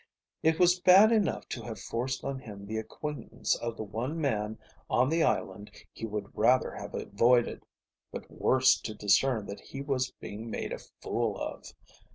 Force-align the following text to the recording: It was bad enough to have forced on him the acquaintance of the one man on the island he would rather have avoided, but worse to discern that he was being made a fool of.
It 0.41 0.57
was 0.57 0.79
bad 0.79 1.11
enough 1.11 1.47
to 1.49 1.61
have 1.61 1.79
forced 1.79 2.23
on 2.23 2.39
him 2.39 2.65
the 2.65 2.79
acquaintance 2.79 3.55
of 3.57 3.77
the 3.77 3.83
one 3.83 4.19
man 4.19 4.57
on 4.89 5.09
the 5.09 5.21
island 5.21 5.69
he 5.91 6.07
would 6.07 6.35
rather 6.35 6.71
have 6.71 6.95
avoided, 6.95 7.67
but 8.11 8.31
worse 8.31 8.79
to 8.81 8.95
discern 8.95 9.45
that 9.45 9.59
he 9.59 9.83
was 9.83 10.09
being 10.19 10.49
made 10.49 10.73
a 10.73 10.79
fool 10.79 11.37
of. 11.37 11.73